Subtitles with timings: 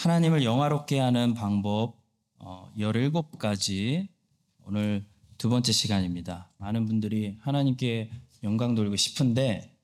[0.00, 2.00] 하나님을 영화롭게 하는 방법
[2.38, 4.08] 어, 17가지
[4.64, 5.04] 오늘
[5.36, 6.50] 두 번째 시간입니다.
[6.56, 8.10] 많은 분들이 하나님께
[8.42, 9.76] 영광 돌리고 싶은데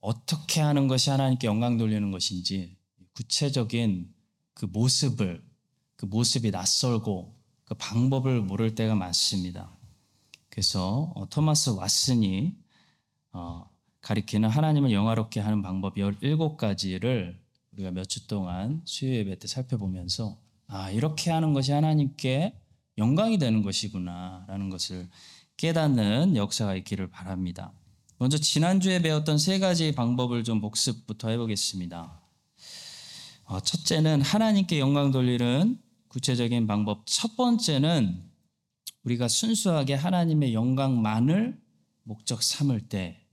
[0.00, 2.76] 어떻게 하는 것이 하나님께 영광 돌리는 것인지
[3.14, 4.12] 구체적인
[4.52, 5.42] 그 모습을
[5.96, 7.34] 그 모습이 낯설고
[7.64, 9.74] 그 방법을 모를 때가 많습니다.
[10.50, 12.54] 그래서 어, 토마스 왓슨이
[13.32, 13.70] 어,
[14.02, 17.45] 가리키는 하나님을 영화롭게 하는 방법 17가지를
[17.76, 22.58] 우리가 몇 주 동안 수요 예배 때 살펴보면서 아, 이렇게 하는 것이 하나님께
[22.98, 25.08] 영광이 되는 것이구나라는 것을
[25.56, 27.72] 깨닫는 역사가 있기를 바랍니다.
[28.18, 32.20] 먼저 지난주에 배웠던 세 가지 방법을 좀 복습부터 해보겠습니다.
[33.44, 37.02] 어, 첫째는 하나님께 영광 돌리는 구체적인 방법.
[37.04, 38.22] 첫 번째는
[39.04, 41.60] 우리가 순수하게 하나님의 영광만을
[42.02, 43.26] 목적 삼을 때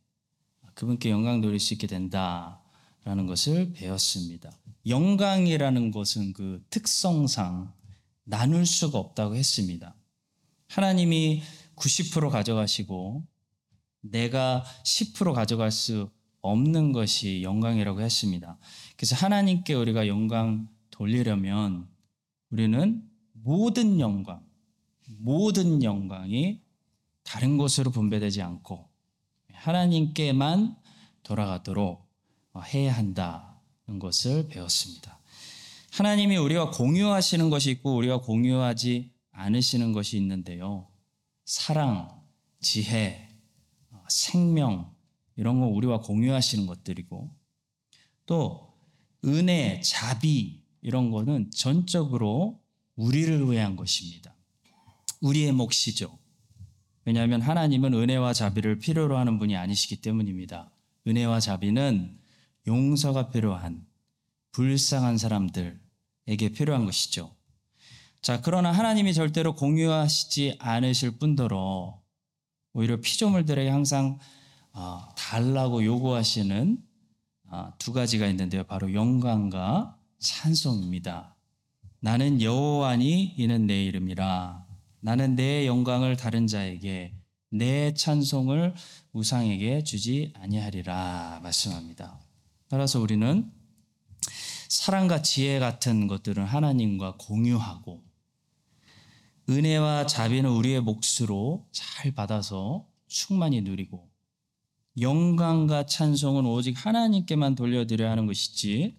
[0.76, 2.63] 그분께 영광 돌릴 수 있게 된다
[3.04, 4.52] 라는 것을 배웠습니다.
[4.88, 7.74] 영광이라는 것은 그 특성상
[8.24, 9.96] 나눌 수가 없다고 했습니다.
[10.70, 11.42] 하나님이
[11.76, 13.26] 90% 가져가시고
[14.02, 16.10] 내가 10% 가져갈 수
[16.42, 18.58] 없는 것이 영광이라고 했습니다.
[18.98, 21.88] 그래서 하나님께 우리가 영광 돌리려면
[22.50, 24.46] 우리는 모든 영광,
[25.18, 26.62] 모든 영광이
[27.24, 28.90] 다른 곳으로 분배되지 않고
[29.54, 30.76] 하나님께만
[31.24, 32.03] 돌아가도록
[32.62, 35.20] 해야 한다는 것을 배웠습니다.
[35.92, 40.88] 하나님이 우리와 공유하시는 것이 있고 우리가 공유하지 않으시는 것이 있는데요.
[41.46, 42.22] 사랑,
[42.62, 43.30] 지혜,
[44.10, 44.94] 생명
[45.36, 47.32] 이런 거 우리와 공유하시는 것들이고
[48.26, 48.74] 또
[49.26, 52.62] 은혜, 자비 이런 거는 전적으로
[52.96, 54.36] 우리를 위한 것입니다.
[55.22, 56.18] 우리의 몫이죠.
[57.06, 60.72] 왜냐하면 하나님은 은혜와 자비를 필요로 하는 분이 아니시기 때문입니다.
[61.08, 62.20] 은혜와 자비는
[62.68, 63.86] 용서가 필요한
[64.52, 67.36] 불쌍한 사람들에게 필요한 것이죠.
[68.22, 72.02] 자, 그러나 하나님이 절대로 공유하시지 않으실 뿐더러
[72.74, 74.18] 오히려 피조물들에게 항상
[75.18, 76.78] 달라고 요구하시는
[77.80, 78.64] 두 가지가 있는데요.
[78.64, 81.36] 바로 영광과 찬송입니다.
[82.00, 84.66] 나는 여호와니 이는 내 이름이라.
[85.02, 87.14] 나는 내 영광을 다른 자에게
[87.50, 88.74] 내 찬송을
[89.12, 92.20] 우상에게 주지 아니하리라 말씀합니다.
[92.74, 93.52] 따라서 우리는
[94.68, 98.04] 사랑과 지혜 같은 것들은 하나님과 공유하고
[99.48, 104.10] 은혜와 자비는 우리의 몫으로 잘 받아서 충만히 누리고
[105.00, 108.98] 영광과 찬송은 오직 하나님께만 돌려드려야 하는 것이지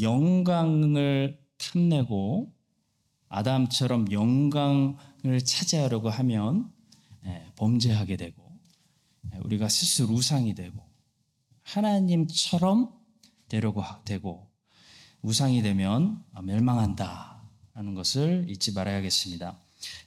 [0.00, 2.52] 영광을 탐내고
[3.28, 6.68] 아담처럼 영광을 차지하려고 하면
[7.26, 8.42] 예, 범죄하게 되고
[9.32, 10.82] 예, 우리가 스스로 우상이 되고
[11.62, 13.03] 하나님처럼
[13.48, 14.50] 되려고 되고
[15.22, 19.58] 우상이 되면 멸망한다라는 것을 잊지 말아야겠습니다.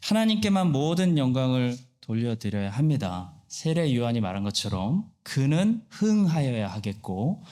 [0.02, 3.34] 하나님께만 모든 영광을 돌려드려야 합니다.
[3.48, 7.44] 세례 요한이 말한 것처럼 그는 흥하여야 하겠고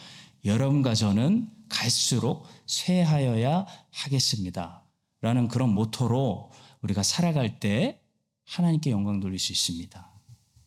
[0.44, 4.84] 여러분과 저는 갈수록 쇠하여야 하겠습니다.
[5.22, 8.00] 라는 그런 모토로 우리가 살아갈 때
[8.44, 10.12] 하나님께 영광 돌릴 수 있습니다.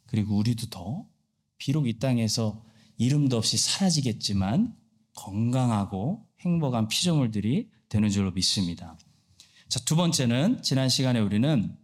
[0.07, 1.07] 그리고 우리도 더
[1.59, 2.65] 비록 이 땅에서
[2.97, 4.75] 이름도 없이 사라지겠지만
[5.19, 8.97] 건강하고 행복한 피조물들이 되는 줄로 믿습니다.
[9.69, 11.77] 자, 두 번째는 지난 시간에 우리는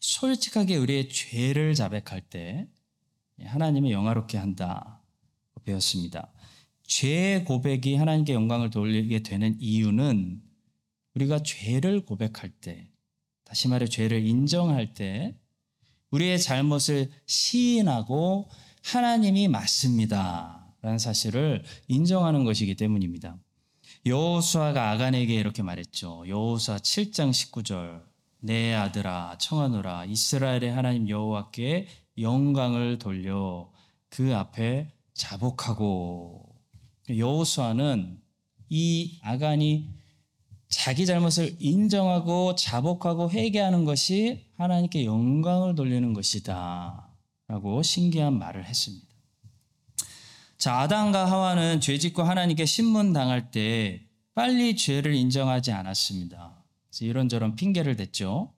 [0.00, 2.66] 솔직하게 우리의 죄를 자백할 때
[3.40, 5.02] 하나님을 영화롭게 한다
[5.64, 6.32] 배웠습니다.
[6.86, 10.42] 죄 고백이 하나님께 영광을 돌리게 되는 이유는
[11.14, 12.88] 우리가 죄를 고백할 때,
[13.44, 15.36] 다시 말해 죄를 인정할 때,
[16.10, 18.48] 우리의 잘못을 시인하고
[18.82, 20.61] 하나님이 맞습니다.
[20.82, 23.36] 라는 사실을 인정하는 것이기 때문입니다.
[24.04, 26.24] 여호수아가 아간에게 이렇게 말했죠.
[26.26, 28.02] 여호수아 7장 19절.
[28.44, 31.86] 내 아들아 청하노라 이스라엘의 하나님 여호와께
[32.18, 33.70] 영광을 돌려
[34.08, 36.44] 그 앞에 자복하고
[37.08, 38.20] 여호수아는
[38.68, 39.90] 이 아간이
[40.68, 47.08] 자기 잘못을 인정하고 자복하고 회개하는 것이 하나님께 영광을 돌리는 것이다.
[47.46, 49.11] 라고 신기한 말을 했습니다.
[50.62, 56.64] 자, 아담과 하와는 죄 짓고 하나님께 신문 당할 때 빨리 죄를 인정하지 않았습니다.
[56.88, 58.52] 그래서 이런저런 핑계를 댔죠.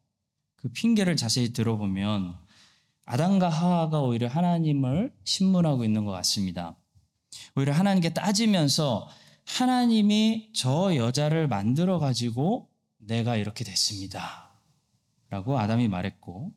[0.57, 2.37] 그 핑계를 자세히 들어보면
[3.07, 6.77] 아담과 하와가 오히려 하나님을 신문하고 있는 것 같습니다.
[7.57, 9.09] 오히려 하나님께 따지면서
[9.47, 12.69] 하나님이 저 여자를 만들어 가지고
[12.99, 14.51] 내가 이렇게 됐습니다.
[15.31, 16.53] 라고 아담이 말했고,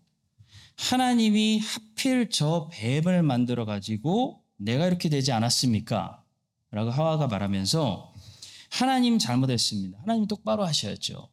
[0.75, 6.23] 하나님이 하필 저 뱀을 만들어 가지고 내가 이렇게 되지 않았습니까?
[6.71, 8.13] 라고 하와가 말하면서
[8.69, 9.99] 하나님 잘못했습니다.
[10.01, 11.29] 하나님 똑바로 하셔야죠.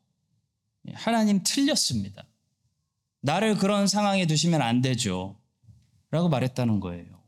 [0.88, 2.24] 예, 하나님 틀렸습니다.
[3.22, 5.36] 나를 그런 상황에 두시면 안 되죠.
[6.10, 7.22] 라고 말했다는 거예요.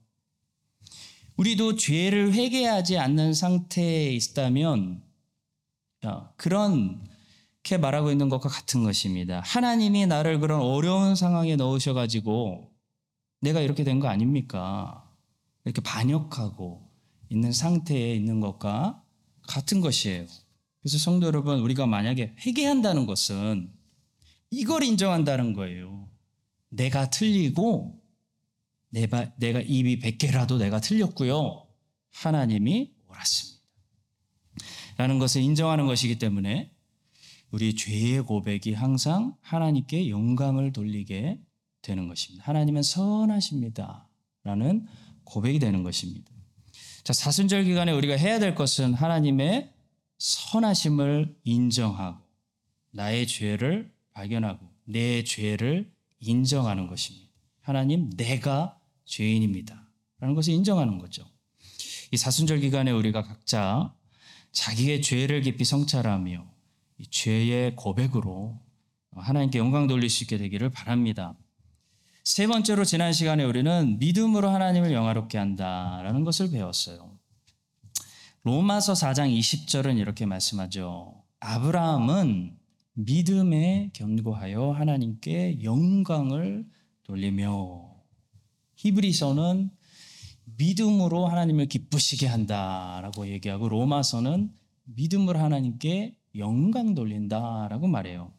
[1.36, 5.02] 우리도 죄를 회개하지 않는 상태에 있다면
[6.36, 9.40] 그렇게 말하고 있는 것과 같은 것입니다.
[9.44, 12.70] 하나님이 나를 그런 어려운 상황에 넣으셔가지고
[13.40, 15.05] 내가 이렇게 된 거 아닙니까?
[15.66, 16.88] 이렇게 반역하고
[17.28, 19.02] 있는 상태에 있는 것과
[19.48, 20.26] 같은 것이에요.
[20.80, 23.72] 그래서 성도 여러분, 우리가 만약에 회개한다는 것은
[24.50, 26.08] 이걸 인정한다는 거예요.
[26.68, 28.00] 내가 틀리고
[28.90, 31.66] 내가, 내가 입이 100개라도 내가 틀렸고요.
[32.12, 33.62] 하나님이 옳았습니다.
[34.96, 36.70] 라는 것을 인정하는 것이기 때문에
[37.50, 41.40] 우리 죄의 고백이 항상 하나님께 영광을 돌리게
[41.82, 42.44] 되는 것입니다.
[42.46, 44.08] 하나님은 선하십니다.
[44.44, 44.86] 라는
[45.26, 46.30] 고백이 되는 것입니다.
[47.04, 49.70] 자, 사순절 기간에 우리가 해야 될 것은 하나님의
[50.18, 52.18] 선하심을 인정하고
[52.92, 57.30] 나의 죄를 발견하고 내 죄를 인정하는 것입니다.
[57.60, 59.86] 하나님, 내가 죄인입니다.
[60.18, 61.24] 라는 것을 인정하는 거죠.
[62.10, 63.94] 이 사순절 기간에 우리가 각자
[64.52, 66.46] 자기의 죄를 깊이 성찰하며
[66.98, 68.58] 이 죄의 고백으로
[69.14, 71.36] 하나님께 영광 돌릴 수 있게 되기를 바랍니다.
[72.26, 77.16] 세 번째로 지난 시간에 우리는 믿음으로 하나님을 영화롭게 한다라는 것을 배웠어요.
[78.42, 81.22] 로마서 4장 20절은 이렇게 말씀하죠.
[81.38, 82.58] 아브라함은
[82.94, 86.66] 믿음에 견고하여 하나님께 영광을
[87.04, 87.94] 돌리며
[88.74, 89.70] 히브리서는
[90.46, 94.52] 믿음으로 하나님을 기쁘시게 한다라고 얘기하고 로마서는
[94.82, 98.35] 믿음으로 하나님께 영광 돌린다라고 말해요.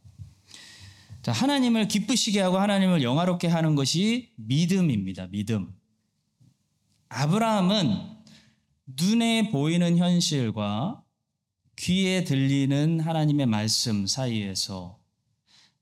[1.28, 5.28] 자, 하나님을 기쁘시게 하고 하나님을 영화롭게 하는 것이 믿음입니다.
[5.28, 5.76] 믿음.
[7.10, 7.98] 아브라함은
[8.86, 11.04] 눈에 보이는 현실과
[11.76, 15.00] 귀에 들리는 하나님의 말씀 사이에서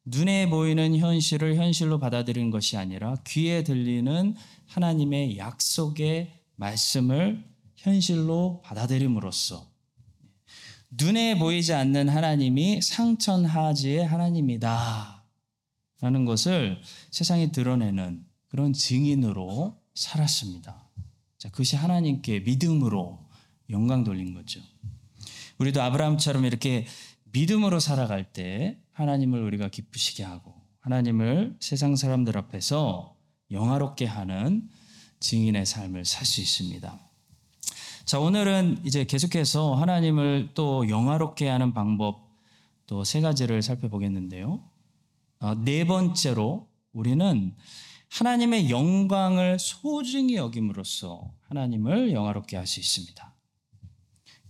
[0.05, 7.45] 눈에 보이는 현실을 현실로 받아들이는 것이 아니라 귀에 들리는 하나님의 약속의 말씀을
[7.75, 9.69] 현실로 받아들임으로써
[10.89, 15.14] 눈에 보이지 않는 하나님이 상천하지의 하나님이다.
[16.05, 16.79] 라는 것을
[17.09, 20.87] 세상에 드러내는 그런 증인으로 살았습니다.
[21.39, 23.27] 자, 그것이 하나님께 믿음으로
[23.71, 24.61] 영광 돌린 거죠.
[25.57, 26.85] 우리도 아브라함처럼 이렇게
[27.31, 33.15] 믿음으로 살아갈 때 하나님을 우리가 기쁘시게 하고 하나님을 세상 사람들 앞에서
[33.49, 34.69] 영화롭게 하는
[35.21, 36.99] 증인의 삶을 살 수 있습니다.
[38.05, 42.29] 자, 오늘은 이제 계속해서 하나님을 또 영화롭게 하는 방법
[42.85, 44.74] 또 세 가지를 살펴보겠는데요.
[45.45, 47.55] 어, 네 번째로 우리는
[48.09, 53.35] 하나님의 영광을 소중히 여김으로써 하나님을 영화롭게 할 수 있습니다.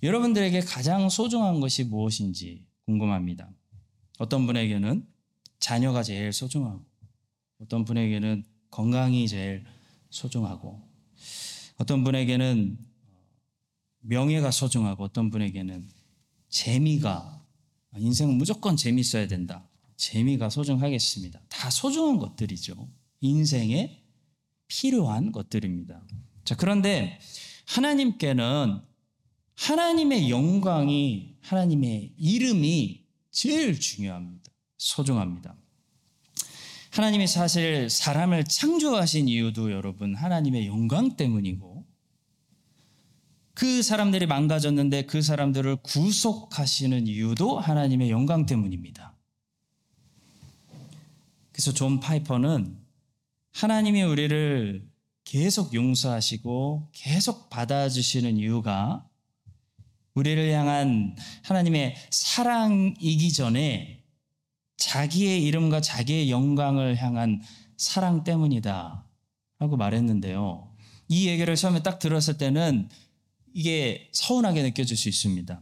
[0.02, 3.52] 여러분들에게 가장 소중한 것이 무엇인지 궁금합니다.
[4.20, 5.06] 어떤 분에게는
[5.60, 6.82] 자녀가 제일 소중하고,
[7.60, 9.66] 어떤 분에게는 건강이 제일
[10.12, 10.82] 소중하고,
[11.76, 12.78] 어떤 분에게는
[14.00, 15.90] 명예가 소중하고, 어떤 분에게는
[16.48, 17.44] 재미가,
[17.98, 19.68] 인생은 무조건 재밌어야 된다.
[19.98, 21.42] 재미가 소중하겠습니다.
[21.50, 22.90] 다 소중한 것들이죠.
[23.22, 24.04] 인생에
[24.68, 26.02] 필요한 것들입니다.
[26.44, 27.20] 자, 그런데
[27.68, 28.82] 하나님께는
[29.56, 34.52] 하나님의 영광이, 하나님의 이름이 제일 중요합니다.
[34.78, 35.56] 소중합니다.
[36.92, 41.86] 하나님이 사실 사람을 창조하신 이유도 여러분 하나님의 영광 때문이고
[43.54, 49.15] 그 사람들이 망가졌는데 그 사람들을 구속하시는 이유도 하나님의 영광 때문입니다.
[51.56, 52.78] 그래서 존 파이퍼는
[53.54, 54.86] 하나님이 우리를
[55.24, 59.08] 계속 용서하시고 계속 받아주시는 이유가
[60.16, 64.04] 우리를 향한 하나님의 사랑이기 전에
[64.76, 67.42] 자기의 이름과 자기의 영광을 향한
[67.78, 69.06] 사랑 때문이다.
[69.60, 70.76] 라고 말했는데요.
[71.08, 72.90] 이 얘기를 처음에 딱 들었을 때는
[73.54, 75.62] 이게 서운하게 느껴질 수 있습니다.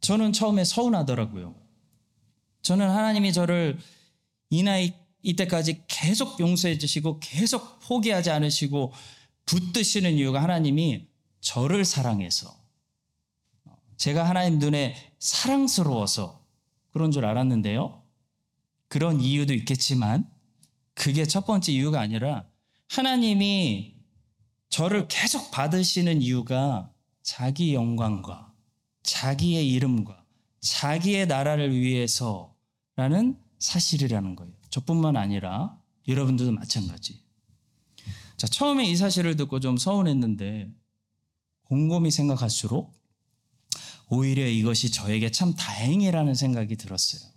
[0.00, 1.54] 저는 처음에 서운하더라고요.
[2.62, 3.78] 저는 하나님이 저를
[4.48, 8.92] 이 나이 이때까지 계속 용서해 주시고 계속 포기하지 않으시고
[9.46, 11.08] 붙드시는 이유가 하나님이
[11.40, 12.58] 저를 사랑해서
[13.96, 16.44] 제가 하나님 눈에 사랑스러워서
[16.90, 18.02] 그런 줄 알았는데요.
[18.88, 20.28] 그런 이유도 있겠지만
[20.94, 22.46] 그게 첫 번째 이유가 아니라
[22.88, 23.94] 하나님이
[24.68, 28.52] 저를 계속 받으시는 이유가 자기 영광과
[29.02, 30.24] 자기의 이름과
[30.60, 34.59] 자기의 나라를 위해서라는 사실이라는 거예요.
[34.70, 35.76] 저뿐만 아니라
[36.08, 37.22] 여러분들도 마찬가지.
[38.36, 40.70] 자, 처음에 이 사실을 듣고 좀 서운했는데
[41.64, 42.92] 곰곰이 생각할수록
[44.08, 47.30] 오히려 이것이 저에게 참 다행이라는 생각이 들었어요.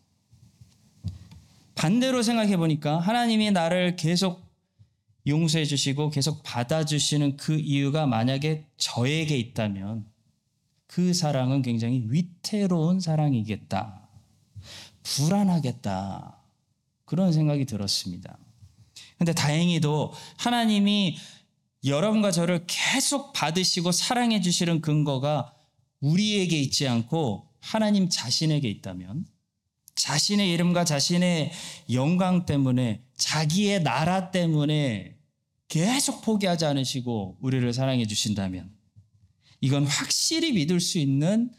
[1.76, 4.42] 반대로 생각해 보니까 하나님이 나를 계속
[5.28, 10.06] 용서해 주시고 계속 받아주시는 그 이유가 만약에 저에게 있다면
[10.88, 14.08] 그 사랑은 굉장히 위태로운 사랑이겠다.
[15.04, 16.43] 불안하겠다.
[17.14, 18.40] 그런 생각이 들었습니다.
[19.20, 21.16] 근데 다행히도 하나님이
[21.86, 25.54] 여러분과 저를 계속 받으시고 사랑해 주시는 근거가
[26.00, 29.28] 우리에게 있지 않고 하나님 자신에게 있다면
[29.94, 31.52] 자신의 이름과 자신의
[31.92, 35.16] 영광 때문에 자기의 나라 때문에
[35.68, 38.72] 계속 포기하지 않으시고 우리를 사랑해 주신다면
[39.62, 41.52] 이건 확실히 믿을 수 있는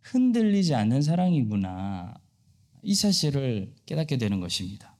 [0.00, 2.14] 흔들리지 않는 사랑이구나.
[2.84, 4.93] 이 사실을 깨닫게 되는 것입니다.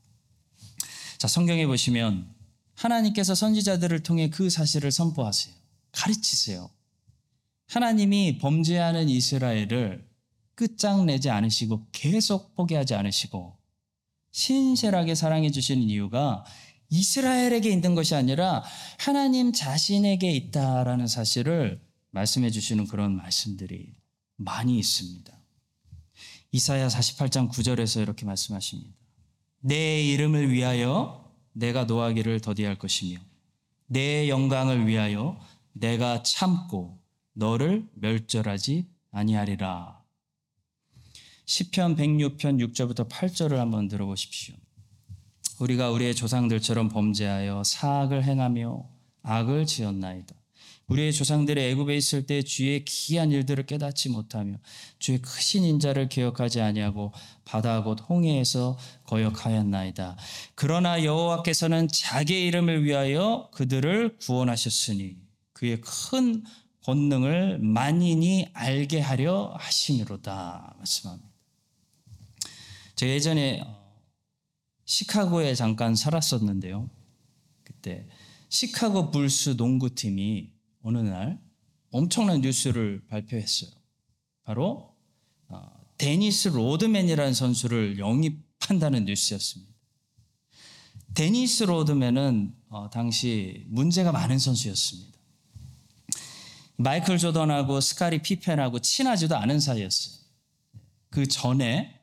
[1.19, 2.33] 자, 성경에 보시면
[2.75, 5.55] 하나님께서 선지자들을 통해 그 사실을 선포하세요.
[5.93, 6.71] 가르치세요.
[7.69, 10.07] 하나님이 범죄하는 이스라엘을
[10.55, 13.57] 끝장내지 않으시고 계속 포기하지 않으시고
[14.31, 16.45] 신실하게 사랑해 주시는 이유가
[16.91, 18.63] 이스라엘에게 있는 것이 아니라
[18.99, 21.81] 하나님 자신에게 있다라는 사실을
[22.11, 23.95] 말씀해 주시는 그런 말씀들이
[24.37, 25.33] 많이 있습니다.
[26.53, 29.04] 이사야 48장 9절에서 이렇게 말씀하십니다.
[29.67, 33.19] 내 이름을 위하여 내가 노하기를 더디할 것이며
[33.87, 35.41] 내 영광을 위하여
[35.73, 36.99] 내가 참고
[37.33, 40.03] 너를 멸절하지 아니하리라.
[41.47, 44.55] 시편 106편 6절부터 8절을 한번 들어보십시오.
[45.61, 48.87] 우리가 우리의 조상들처럼 범죄하여 사악을 행하며
[49.23, 50.35] 악을 지었나이다.
[50.89, 54.59] 우리의 조상들이 애굽에 있을 때 주의 기한 일들을 깨닫지 못하며
[54.99, 57.13] 주의 크신 인자를 기억하지 아니하고
[57.45, 60.17] 바다 곧 홍해에서 거역하였나이다.
[60.55, 65.17] 그러나 여호와께서는 자기의 이름을 위하여 그들을 구원하셨으니
[65.53, 66.45] 그의 큰
[66.85, 71.31] 권능을 만인이 알게 하려 하심이로다 말씀합니다.
[72.97, 73.65] 제가 예전에
[74.85, 76.91] 시카고에 잠깐 살았었는데요.
[77.65, 78.07] 그때
[78.51, 80.54] 시카고 불스 농구팀이
[80.85, 81.41] 어느 날
[81.91, 83.71] 엄청난 뉴스를 발표했어요.
[84.45, 84.95] 바로
[85.49, 85.63] 어,
[85.97, 89.73] 데니스 로드맨이라는 선수를 영입한다는 뉴스였습니다.
[91.15, 95.19] 데니스 로드맨은 어, 당시 문제가 많은 선수였습니다.
[96.77, 100.23] 마이클 조던하고 스카티 피펜하고 친하지도 않은 사이였어요.
[101.09, 101.99] 그 전에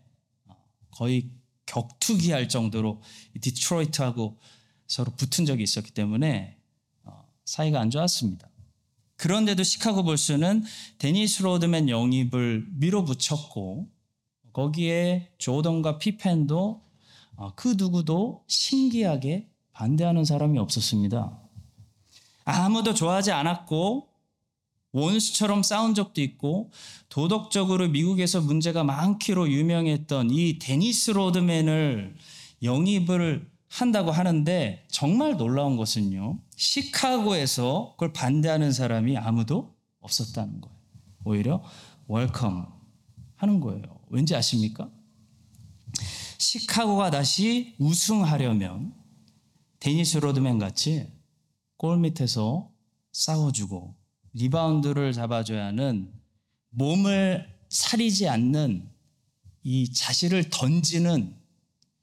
[0.46, 0.58] 어,
[0.90, 1.30] 거의
[1.68, 3.04] 격투기 할 정도로
[3.40, 4.40] 디트로이트하고
[4.88, 6.58] 서로 붙은 적이 있었기 때문에
[7.46, 8.51] 사이가 안 좋았습니다.
[9.22, 10.64] 그런데도 시카고 불스는
[10.98, 13.88] 데니스 로드맨 영입을 밀어붙였고
[14.52, 16.82] 거기에 조던과 피펜도
[17.56, 21.40] 그 누구도 신기하게 반대하는 사람이 없었습니다.
[22.46, 24.08] 아무도 좋아하지 않았고
[24.92, 26.72] 원수처럼 싸운 적도 있고
[27.10, 32.16] 도덕적으로 미국에서 문제가 많기로 유명했던 이 데니스 로드맨을
[32.64, 36.40] 영입을 한다고 하는데 정말 놀라운 것은요.
[36.58, 40.78] 시카고에서 그걸 반대하는 사람이 아무도 없었다는 거예요.
[41.24, 41.64] 오히려
[42.10, 42.68] welcome
[43.38, 43.82] 하는 거예요.
[44.10, 44.92] 왠지 아십니까?
[46.38, 48.94] 시카고가 다시 우승하려면
[49.80, 51.08] 데니스 로드맨 같이
[51.78, 52.70] 골 밑에서
[53.14, 53.96] 싸워주고
[54.34, 56.12] 리바운드를 잡아줘야 하는
[56.72, 58.90] 몸을 사리지 않는
[59.64, 61.41] 이 자신을 던지는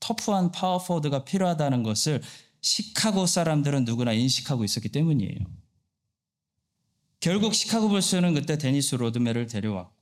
[0.00, 2.22] 터프한 파워포워드가 필요하다는 것을
[2.60, 5.38] 시카고 사람들은 누구나 인식하고 있었기 때문이에요.
[7.20, 9.98] 결국 시카고 불스는 그때 데니스 로드맨을 데려왔고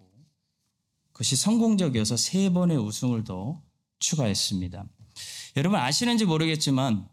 [1.13, 3.63] 그것이 성공적이어서 세 번의 우승을 더
[3.99, 4.87] 추가했습니다.
[5.57, 7.09] 여러분 아시는지 모르겠지만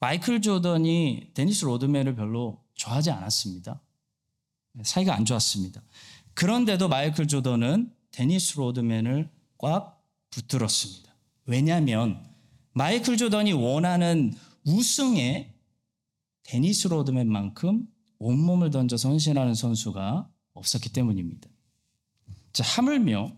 [0.00, 3.80] 마이클 조던이 데니스 로드맨을 별로 좋아하지 않았습니다.
[4.82, 5.82] 사이가 안 좋았습니다.
[6.34, 11.07] 그런데도 마이클 조던은 데니스 로드맨을 꽉 붙들었습니다.
[11.48, 12.22] 왜냐하면
[12.74, 15.54] 마이클 조던이 원하는 우승에
[16.44, 17.86] 데니스 로드맨만큼
[18.18, 21.48] 온몸을 던져서 헌신하는 선수가 없었기 때문입니다.
[22.52, 23.32] 자, 하물며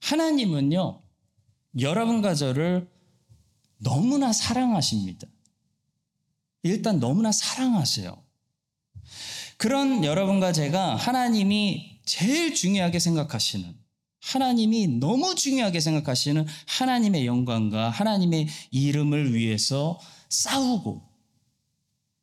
[0.00, 1.02] 하나님은요,
[1.78, 2.90] 여러분과 저를
[3.76, 5.28] 너무나 사랑하십니다.
[6.62, 8.24] 일단 너무나 사랑하세요.
[9.58, 13.79] 그런 여러분과 제가 하나님이 제일 중요하게 생각하시는
[14.20, 19.98] 하나님이 너무 중요하게 생각하시는 하나님의 영광과 하나님의 이름을 위해서
[20.28, 21.02] 싸우고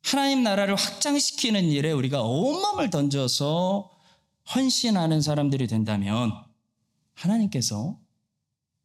[0.02, 3.90] 하나님 나라를 확장시키는 일에 우리가 온몸을 던져서
[4.54, 6.32] 헌신하는 사람들이 된다면
[7.14, 7.98] 하나님께서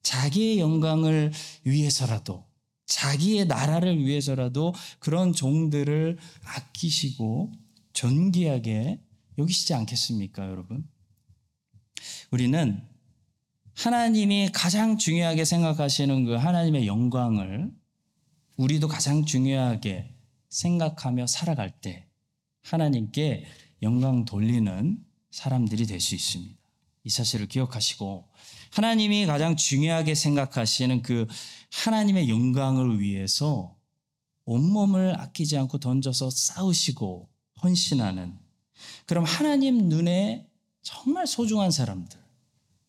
[0.01, 1.31] 자기의 영광을
[1.63, 2.45] 위해서라도
[2.85, 7.51] 자기의 나라를 위해서라도 그런 종들을 아끼시고
[7.93, 8.99] 존귀하게
[9.37, 10.87] 여기시지 않겠습니까, 여러분?
[12.31, 12.85] 우리는
[13.75, 17.71] 하나님이 가장 중요하게 생각하시는 그 하나님의 영광을
[18.57, 20.13] 우리도 가장 중요하게
[20.49, 22.07] 생각하며 살아갈 때
[22.61, 23.45] 하나님께
[23.81, 26.55] 영광 돌리는 사람들이 될 수 있습니다.
[27.05, 28.29] 이 사실을 기억하시고
[28.71, 31.27] 하나님이 가장 중요하게 생각하시는 그
[31.71, 33.75] 하나님의 영광을 위해서
[34.45, 37.29] 온몸을 아끼지 않고 던져서 싸우시고
[37.61, 38.37] 헌신하는
[39.05, 40.47] 그럼 하나님 눈에
[40.81, 42.19] 정말 소중한 사람들,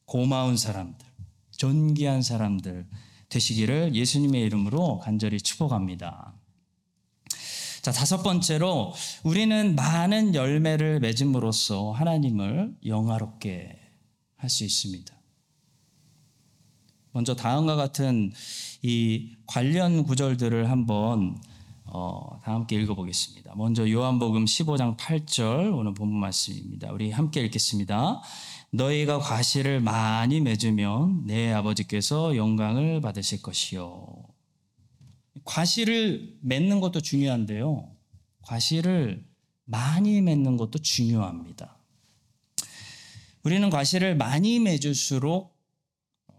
[0.06, 1.06] 고마운 사람들,
[1.52, 2.86] 존귀한 사람들
[3.28, 6.34] 되시기를 예수님의 이름으로 간절히 축복합니다.
[7.82, 8.94] 자, 다섯 번째로
[9.24, 13.84] 우리는 많은 열매를 맺음으로써 하나님을 영화롭게
[14.36, 15.14] 할 수 있습니다.
[17.12, 18.32] 먼저 다음과 같은
[18.82, 21.40] 이 관련 구절들을 한번
[21.84, 23.54] 어, 다 함께 읽어보겠습니다.
[23.56, 26.90] 먼저 요한복음 15장 8절 오늘 본문 말씀입니다.
[26.92, 28.20] 우리 함께 읽겠습니다.
[28.74, 34.24] 너희가 과실을 많이 맺으면 내 아버지께서 영광을 받으실 것이요.
[35.44, 37.94] 과실을 맺는 것도 중요한데요.
[38.42, 39.24] 과실을
[39.64, 41.76] 많이 맺는 것도 중요합니다.
[43.44, 45.56] 우리는 과실을 많이 맺을수록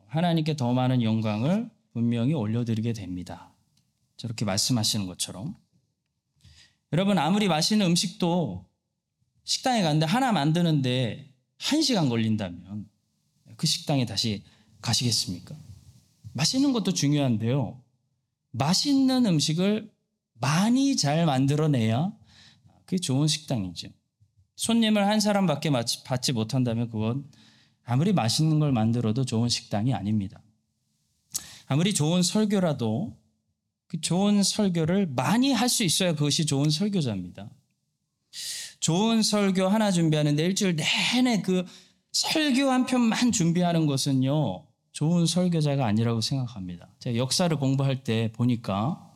[0.08, 3.54] 하나님께 더 많은 영광을 분명히 올려드리게 됩니다.
[4.18, 5.56] 저렇게 말씀하시는 것처럼.
[6.92, 8.66] 여러분, 아무리 맛있는 음식도
[9.46, 12.88] 식당에 갔는데 하나 만드는데 한 시간 걸린다면
[13.56, 14.44] 그 식당에 다시
[14.82, 15.56] 가시겠습니까?
[16.34, 17.82] 맛있는 것도 중요한데요.
[18.52, 19.92] 맛있는 음식을
[20.34, 22.14] 많이 잘 만들어내야
[22.86, 23.90] 그게 좋은 식당이죠.
[24.56, 25.70] 손님을 한 사람밖에
[26.06, 27.30] 받지 못한다면 그건
[27.84, 30.42] 아무리 맛있는 걸 만들어도 좋은 식당이 아닙니다.
[31.68, 33.18] 아무리 좋은 설교라도
[33.88, 37.50] 그 좋은 설교를 많이 할 수 있어야 그것이 좋은 설교자입니다.
[38.86, 41.66] 좋은 설교 하나 준비하는데 일주일 내내 그
[42.12, 46.94] 설교 한 편만 준비하는 것은요, 좋은 설교자가 아니라고 생각합니다.
[47.00, 49.12] 제가 역사를 공부할 때 보니까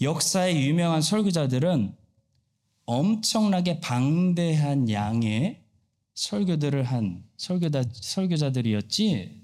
[0.00, 1.92] 역사의 유명한 설교자들은
[2.84, 5.64] 엄청나게 방대한 양의
[6.14, 9.42] 설교들을 한 설교자, 설교자들이었지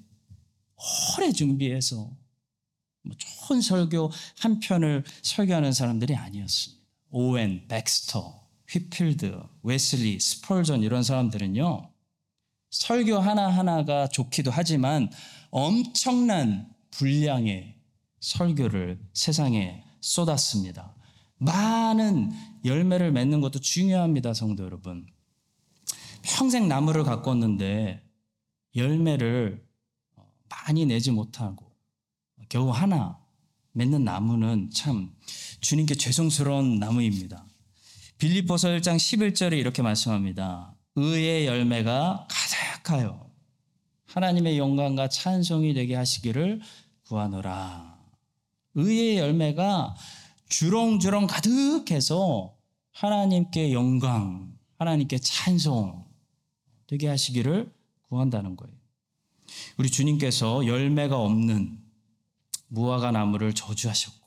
[1.19, 2.09] 오래 준비해서
[3.03, 6.85] 뭐 좋은 설교 한 편을 설교하는 사람들이 아니었습니다.
[7.11, 11.91] 오웬, 백스터, 휘필드, 웨슬리, 스펄전 이런 사람들은요.
[12.71, 15.11] 설교 하나하나가 좋기도 하지만
[15.51, 17.77] 엄청난 분량의
[18.21, 20.95] 설교를 세상에 쏟았습니다.
[21.37, 22.33] 많은
[22.65, 25.07] 열매를 맺는 것도 중요합니다, 성도 여러분.
[26.23, 28.03] 평생 나무를 가꿨는데
[28.75, 29.65] 열매를
[30.49, 31.71] 많이 내지 못하고
[32.49, 33.19] 겨우 하나
[33.73, 35.15] 맺는 나무는 참
[35.61, 37.47] 주님께 죄송스러운 나무입니다.
[38.19, 40.75] 빌리포서 1장 11절에 이렇게 말씀합니다.
[40.97, 43.29] 의의 열매가 가득하여
[44.07, 46.61] 하나님의 영광과 찬송이 되게 하시기를
[47.07, 47.99] 구하노라.
[48.75, 49.97] 의의 열매가
[50.49, 52.55] 주렁주렁 가득해서
[52.93, 56.05] 하나님께 영광, 하나님께 찬송
[56.87, 57.73] 되게 하시기를
[58.09, 58.75] 구한다는 거예요.
[59.79, 61.81] 우리 주님께서 열매가 없는
[62.69, 64.25] 무화과 나무를 저주하셨고,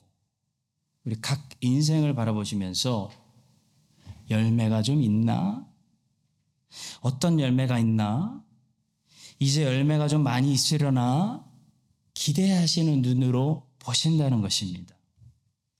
[1.04, 3.10] 우리 각 인생을 바라보시면서
[4.30, 5.66] 열매가 좀 있나?
[7.00, 8.42] 어떤 열매가 있나?
[9.38, 11.44] 이제 열매가 좀 많이 있으려나?
[12.14, 14.94] 기대하시는 눈으로 보신다는 것입니다.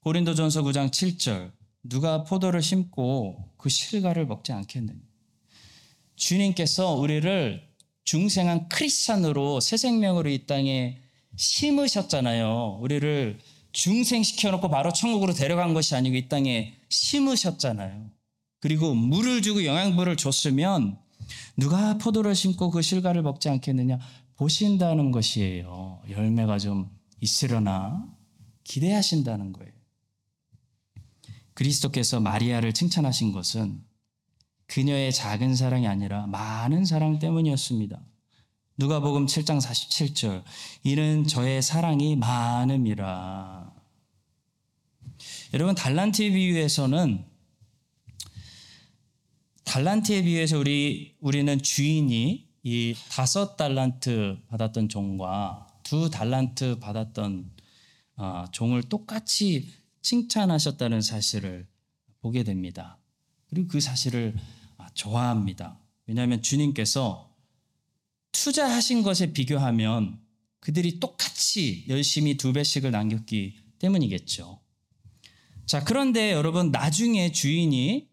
[0.01, 4.99] 고린도전서 9장 7절 누가 포도를 심고 그 실과를 먹지 않겠느냐.
[6.17, 7.69] 주님께서 우리를
[8.05, 11.01] 중생한 크리스찬으로 새 생명으로 이 땅에
[11.37, 12.79] 심으셨잖아요.
[12.81, 13.39] 우리를
[13.73, 18.11] 중생시켜 놓고 바로 천국으로 데려간 것이 아니고 이 땅에 심으셨잖아요.
[18.61, 20.99] 그리고 물을 주고 영양분을 줬으면
[21.57, 23.99] 누가 포도를 심고 그 실과를 먹지 않겠느냐
[24.37, 26.03] 보신다는 것이에요.
[26.11, 26.91] 열매가 좀
[27.21, 28.07] 있으려나
[28.65, 29.73] 기대하신다는 거예요.
[31.55, 33.83] 그리스도께서 마리아를 칭찬하신 것은
[34.69, 38.01] 그녀의 작은 사랑이 아니라 많은 사랑 때문이었습니다.
[38.77, 40.45] 누가복음 7장 47절
[40.85, 43.73] 이는 저의 사랑이 많음이라.
[45.55, 47.25] 여러분 달란트에 비유해서는
[49.69, 57.51] 달란트에 비해서 우리 우리는 주인이 이 다섯 달란트 받았던 종과 두 달란트 받았던
[58.17, 59.69] 어, 종을 똑같이
[60.01, 61.69] 칭찬하셨다는 사실을
[62.21, 62.99] 보게 됩니다.
[63.51, 64.35] 그리고 그 사실을
[64.79, 65.79] 아, 좋아합니다.
[66.07, 67.31] 왜냐하면 주님께서
[68.33, 70.19] 투자하신 것에 비교하면
[70.61, 74.61] 그들이 똑같이 열심히 두 배씩을 남겼기 때문이겠죠.
[75.67, 78.09] 자, 그런데 여러분, 나중에 주인이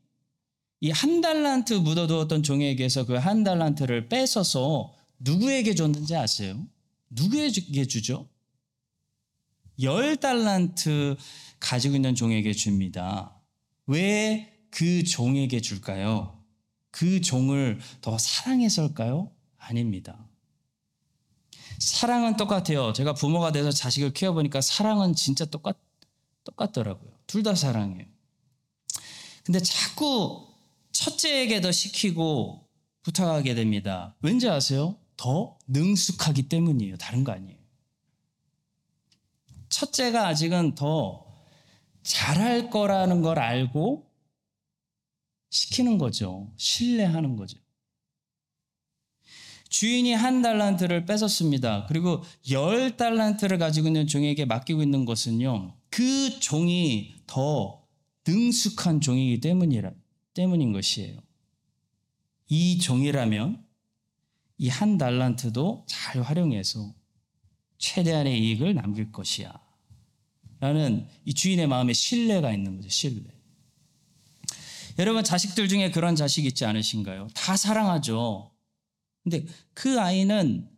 [0.81, 6.65] 이 한 달란트 묻어두었던 종에게서 그 한 달란트를 뺏어서 누구에게 줬는지 아세요?
[7.09, 8.27] 누구에게 주죠?
[9.81, 11.15] 열 달란트
[11.59, 13.41] 가지고 있는 종에게 줍니다.
[13.87, 16.43] 왜 그 종에게 줄까요?
[16.91, 19.31] 그 종을 더 사랑해서일까요?
[19.57, 20.27] 아닙니다.
[21.79, 22.91] 사랑은 똑같아요.
[22.91, 25.77] 제가 부모가 돼서 자식을 키워보니까 사랑은 진짜 똑같,
[26.43, 27.09] 똑같더라고요.
[27.25, 28.05] 둘 다 사랑해요.
[29.45, 30.45] 근데 자꾸
[30.95, 32.69] 첫째에게 더 시키고
[33.03, 34.15] 부탁하게 됩니다.
[34.21, 34.97] 왠지 아세요?
[35.17, 36.97] 더 능숙하기 때문이에요.
[36.97, 37.59] 다른 거 아니에요.
[39.67, 41.25] 첫째가 아직은 더
[42.03, 44.09] 잘할 거라는 걸 알고
[45.49, 46.53] 시키는 거죠.
[46.55, 47.59] 신뢰하는 거죠.
[49.67, 51.87] 주인이 한 달란트를 뺏었습니다.
[51.87, 55.75] 그리고 열 달란트를 가지고 있는 종에게 맡기고 있는 것은요.
[55.89, 57.83] 그 종이 더
[58.25, 59.91] 능숙한 종이기 때문이라,
[60.35, 61.19] 때문인 것이에요.
[62.47, 63.65] 이 종이라면
[64.57, 66.93] 이 한 달란트도 잘 활용해서
[67.77, 69.53] 최대한의 이익을 남길 것이야.
[70.59, 72.89] 라는 이 주인의 마음에 신뢰가 있는 거죠.
[72.89, 73.23] 신뢰.
[74.97, 77.27] 여러분 자식들 중에 그런 자식 있지 않으신가요?
[77.33, 78.51] 다 사랑하죠.
[79.23, 80.69] 근데 그 아이는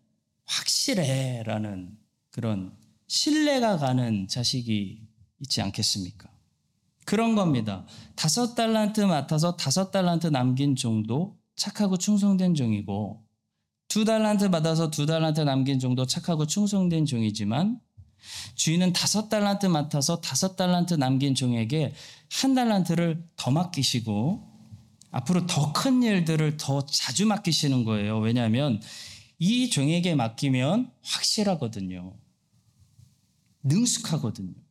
[0.45, 1.95] 확실해 라는
[2.31, 2.75] 그런
[3.07, 5.07] 신뢰가 가는 자식이
[5.41, 6.29] 있지 않겠습니까?
[7.07, 7.85] 그런 겁니다.
[8.15, 13.23] 다섯 달란트 맡아서 다섯 달란트 남긴 종도 착하고 충성된 종이고
[13.87, 17.79] 두 달란트 받아서 두 달란트 남긴 종도 착하고 충성된 종이지만
[18.55, 21.93] 주인은 다섯 달란트 맡아서 다섯 달란트 남긴 종에게
[22.29, 24.43] 한 달란트를 더 맡기시고
[25.11, 28.19] 앞으로 더 큰 일들을 더 자주 맡기시는 거예요.
[28.19, 28.81] 왜냐하면
[29.39, 32.17] 이 종에게 맡기면 확실하거든요.
[33.63, 34.66] 능숙하거든요.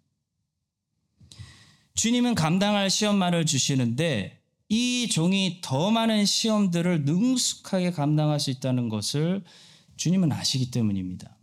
[1.97, 9.43] 주님은 감당할 시험만을 주시는데 이 종이 더 많은 시험들을 능숙하게 감당할 수 있다는 것을
[9.97, 11.37] 주님은 아시기 때문입니다.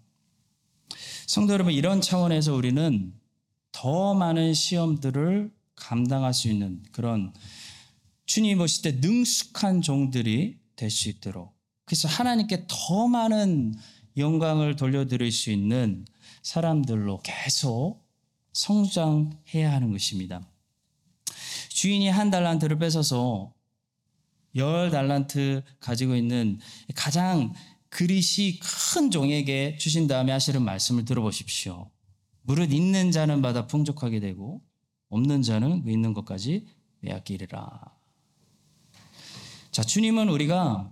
[1.26, 3.14] 성도 여러분, 이런 차원에서 우리는
[3.72, 7.34] 더 많은 시험들을 감당할 수 있는 그런
[8.26, 11.54] 주님이 보실 때 능숙한 종들이 될 수 있도록
[11.86, 13.74] 그래서 하나님께 더 많은
[14.18, 16.06] 영광을 돌려드릴 수 있는
[16.44, 18.03] 사람들로 계속
[18.54, 20.48] 성장해야 하는 것입니다.
[21.70, 23.54] 주인이 한 달란트를 뺏어서
[24.56, 26.60] 열 달란트 가지고 있는
[26.96, 27.54] 가장
[27.90, 31.90] 그릿이 큰 종에게 주신 다음에 하시는 말씀을 들어보십시오.
[32.42, 34.62] 무릇 있는 자는 받아 풍족하게 되고
[35.10, 36.66] 없는 자는 그 있는 것까지
[37.02, 37.94] 빼앗기리라.
[39.72, 40.92] 자, 주님은 우리가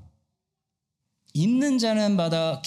[1.33, 2.61] 있는 자는 받아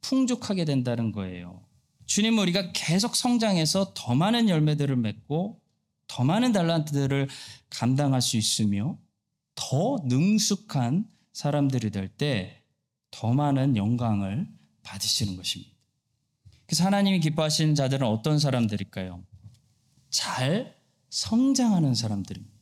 [0.00, 1.63] 풍족하게 된다는 거예요.
[2.06, 5.60] 주님은 우리가 계속 성장해서 더 많은 열매들을 맺고
[6.06, 7.28] 더 많은 달란트들을
[7.70, 8.98] 감당할 수 있으며
[9.54, 12.64] 더 능숙한 사람들이 될 때
[13.16, 14.48] 더 많은 영광을
[14.82, 15.72] 받으시는 것입니다.
[16.66, 19.22] 그래서 하나님이 기뻐하시는 자들은 어떤 사람들일까요?
[20.10, 20.76] 잘
[21.10, 22.52] 성장하는 사람들입니다.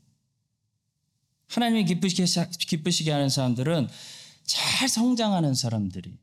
[1.48, 2.26] 하나님이 기쁘시게,
[2.68, 3.88] 기쁘시게 하는 사람들은
[4.44, 6.18] 잘 성장하는 사람들이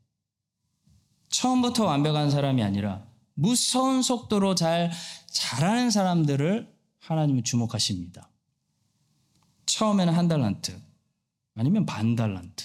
[1.30, 3.04] 처음부터 완벽한 사람이 아니라
[3.40, 4.90] 무서운 속도로 잘
[5.26, 8.28] 잘하는 사람들을 하나님은 주목하십니다.
[9.64, 10.78] 처음에는 한 달란트
[11.54, 12.64] 아니면 반 달란트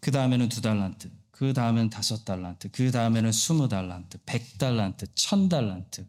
[0.00, 5.48] 그 다음에는 두 달란트, 그 다음에는 다섯 달란트, 그 다음에는 스무 달란트, 백 달란트, 천
[5.48, 6.06] 달란트.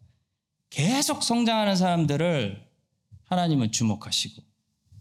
[0.69, 2.69] 계속 성장하는 사람들을
[3.25, 4.41] 하나님은 주목하시고,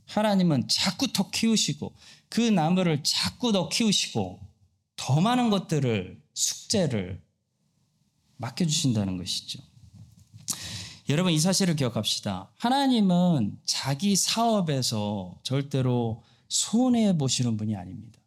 [0.07, 1.95] 하나님은 자꾸 더 키우시고,
[2.29, 4.41] 그 나무를 자꾸 더 키우시고,
[4.97, 7.23] 더 많은 것들을, 숙제를
[8.41, 9.63] 맡겨주신다는 것이죠.
[11.09, 12.51] 여러분, 이 사실을 기억합시다.
[12.57, 18.19] 하나님은 자기 사업에서 절대로 손해 보시는 분이 아닙니다.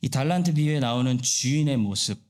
[0.00, 2.20] 이 달란트 비유에 나오는 주인의 모습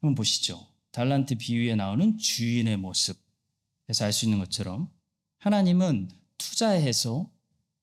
[0.00, 0.66] 한번 보시죠.
[0.90, 4.90] 달란트 비유에 나오는 주인의 모습에서 알 수 있는 것처럼
[5.38, 7.30] 하나님은 투자해서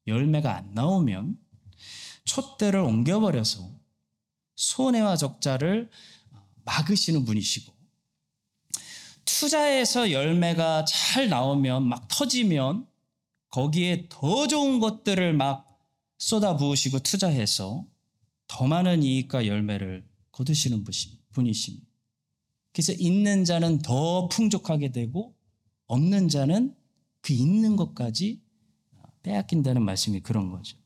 [0.08, 1.38] 열매가 안 나오면
[2.26, 3.70] 촛대를 옮겨버려서
[4.56, 5.90] 손해와 적자를
[6.66, 7.74] 막으시는 분이시고
[9.26, 12.88] 투자해서 열매가 잘 나오면 막 터지면
[13.50, 15.80] 거기에 더 좋은 것들을 막
[16.18, 17.86] 쏟아 부으시고 투자해서
[18.48, 20.84] 더 많은 이익과 열매를 거두시는
[21.32, 21.88] 분이십니다.
[22.74, 25.36] 그래서 있는 자는 더 풍족하게 되고
[25.88, 26.76] 없는 자는
[27.22, 28.42] 그 있는 것까지
[29.24, 30.78] 빼앗긴다는 말씀이 그런 거죠.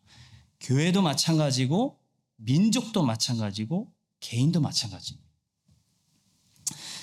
[0.60, 2.00] 교회도 마찬가지고
[2.38, 5.25] 민족도 마찬가지고 개인도 마찬가지입니다.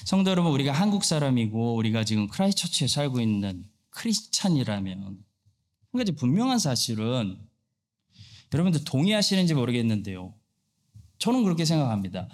[0.04, 7.38] 성도 여러분, 우리가 한국 사람이고 우리가 지금 크라이처치에 살고 있는 크리스찬이라면 한 가지 분명한 사실은
[8.52, 10.34] 여러분들 동의하시는지 모르겠는데요.
[11.18, 12.28] 저는 그렇게 생각합니다.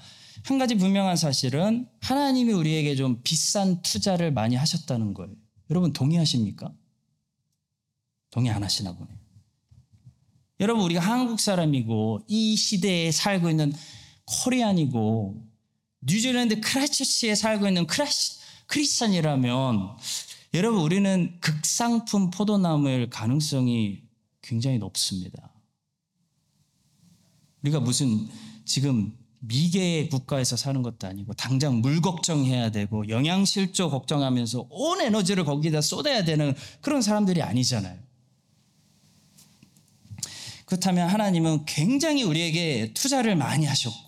[0.45, 5.35] 한 가지 분명한 사실은 하나님이 우리에게 좀 비싼 투자를 많이 하셨다는 거예요.
[5.71, 6.73] 여러분 동의하십니까?
[8.31, 9.17] 동의 안 하시나 보네요.
[10.61, 13.73] 여러분 우리가 한국 사람이고 이 시대에 살고 있는
[14.25, 15.48] 코리안이고
[16.01, 19.97] 뉴질랜드 크라이처치에 살고 있는 크라시, 크리스찬이라면
[20.55, 24.03] 여러분 우리는 극상품 포도나무일 가능성이
[24.41, 25.53] 굉장히 높습니다.
[27.63, 28.29] 우리가 무슨
[28.65, 35.81] 지금 미개의 국가에서 사는 것도 아니고 당장 물 걱정해야 되고 영양실조 걱정하면서 온 에너지를 거기다
[35.81, 37.99] 쏟아야 되는 그런 사람들이 아니잖아요.
[40.65, 44.08] 그렇다면 하나님은 굉장히 우리에게 투자를 많이 하셨고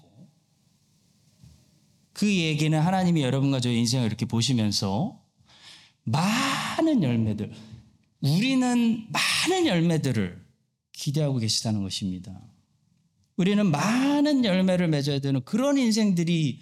[2.21, 5.19] 그 얘기는 하나님이 여러분과 저의 인생을 이렇게 보시면서
[6.05, 7.51] 많은 열매들,
[8.21, 10.45] 우리는 많은 열매들을
[10.93, 12.39] 기대하고 계시다는 것입니다.
[13.39, 16.61] 우리는 많은 열매를 맺어야 되는 그런 인생들이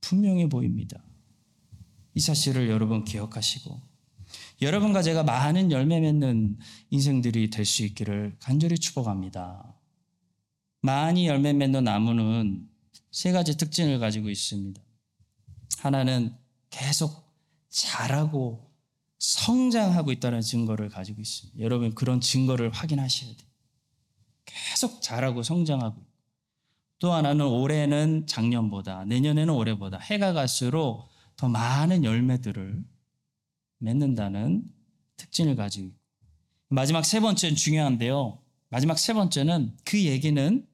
[0.00, 1.02] 분명해 보입니다.
[2.14, 3.82] 이 사실을 여러분 기억하시고
[4.62, 6.56] 여러분과 제가 많은 열매 맺는
[6.90, 9.74] 인생들이 될 수 있기를 간절히 축복합니다.
[10.82, 12.68] 많이 열매 맺는 나무는
[13.10, 14.80] 세 가지 특징을 가지고 있습니다.
[15.78, 16.34] 하나는
[16.70, 17.30] 계속
[17.68, 18.70] 자라고
[19.18, 21.60] 성장하고 있다는 증거를 가지고 있습니다.
[21.60, 23.48] 여러분 그런 증거를 확인하셔야 돼요.
[24.44, 26.10] 계속 자라고 성장하고.
[26.98, 32.84] 또 하나는 올해는 작년보다 내년에는 올해보다 해가 갈수록 더 많은 열매들을
[33.78, 34.62] 맺는다는
[35.16, 35.98] 특징을 가지고 있고
[36.68, 38.38] 마지막 세 번째는 중요한데요.
[38.68, 40.66] 마지막 세 번째는 그 얘기는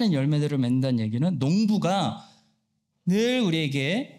[0.00, 2.26] 많은 열매들을 맺는다는 얘기는 농부가
[3.04, 4.15] 늘 우리에게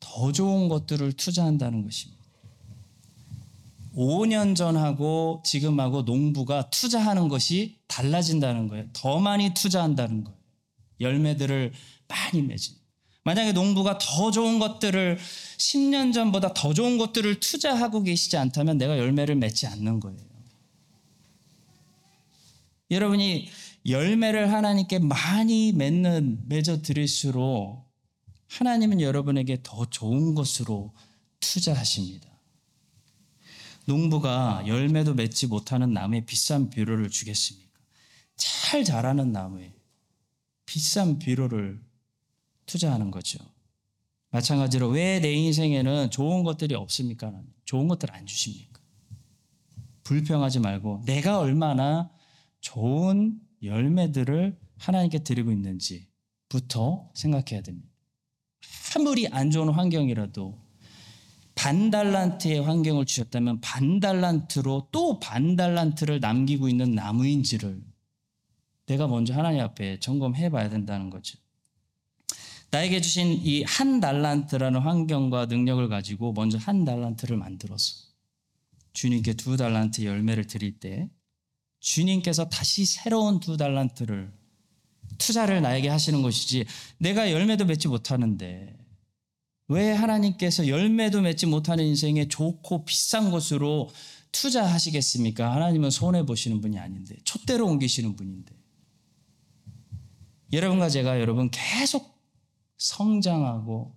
[0.00, 2.20] 더 좋은 것들을 투자한다는 것입니다.
[3.94, 8.86] 5년 전하고 지금하고 농부가 투자하는 것이 달라진다는 거예요.
[8.92, 10.38] 더 많이 투자한다는 거예요.
[11.00, 11.72] 열매들을
[12.08, 12.74] 많이 맺은.
[13.24, 15.18] 만약에 농부가 더 좋은 것들을
[15.58, 20.18] 10년 전보다 더 좋은 것들을 투자하고 계시지 않다면 내가 열매를 맺지 않는 거예요.
[22.90, 23.48] 여러분이
[23.86, 27.89] 열매를 하나님께 많이 맺는 맺어 드릴수록
[28.50, 30.92] 하나님은 여러분에게 더 좋은 것으로
[31.38, 32.28] 투자하십니다.
[33.86, 37.70] 농부가 열매도 맺지 못하는 나무에 비싼 비료를 주겠습니까?
[38.36, 39.72] 잘 자라는 나무에
[40.66, 41.80] 비싼 비료를
[42.66, 43.38] 투자하는 거죠.
[44.30, 47.32] 마찬가지로 왜 내 인생에는 좋은 것들이 없습니까?
[47.64, 48.80] 좋은 것들 안 주십니까?
[50.04, 52.10] 불평하지 말고 내가 얼마나
[52.60, 57.89] 좋은 열매들을 하나님께 드리고 있는지부터 생각해야 됩니다.
[58.94, 60.58] 아무리 안 좋은 환경이라도
[61.54, 67.82] 반달란트의 환경을 주셨다면 반달란트로 또 반달란트를 남기고 있는 나무인지를
[68.86, 71.38] 내가 먼저 하나님 앞에 점검해 봐야 된다는 거죠.
[72.70, 78.10] 나에게 주신 이 한 달란트라는 환경과 능력을 가지고 먼저 한 달란트를 만들어서
[78.92, 81.08] 주님께 두 달란트 열매를 드릴 때
[81.80, 84.32] 주님께서 다시 새로운 두 달란트를
[85.20, 86.64] 투자를 나에게 하시는 것이지
[86.98, 88.76] 내가 열매도 맺지 못하는데
[89.68, 93.90] 왜 하나님께서 열매도 맺지 못하는 인생에 좋고 비싼 것으로
[94.32, 95.54] 투자하시겠습니까?
[95.54, 98.52] 하나님은 손해 보시는 분이 아닌데 촛대로 옮기시는 분인데
[100.52, 102.18] 여러분과 제가 여러분 계속
[102.78, 103.94] 성장하고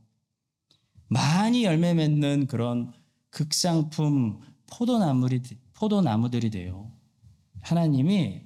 [1.08, 2.92] 많이 열매 맺는 그런
[3.30, 5.42] 극상품 포도나무들이,
[5.74, 6.92] 포도나무들이 돼요.
[7.62, 8.42] 하나님이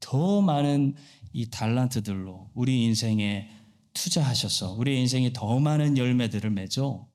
[0.00, 0.94] 더 많은
[1.32, 3.48] 이 달란트들로 우리 인생에
[3.94, 7.06] 투자하셔서 우리 인생에 더 많은 열매들을 맺어